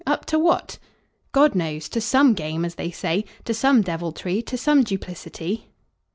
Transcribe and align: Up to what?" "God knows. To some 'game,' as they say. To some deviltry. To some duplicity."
Up 0.07 0.25
to 0.25 0.39
what?" 0.39 0.79
"God 1.31 1.53
knows. 1.53 1.87
To 1.89 2.01
some 2.01 2.33
'game,' 2.33 2.65
as 2.65 2.73
they 2.73 2.89
say. 2.89 3.23
To 3.45 3.53
some 3.53 3.83
deviltry. 3.83 4.41
To 4.41 4.57
some 4.57 4.81
duplicity." 4.83 5.67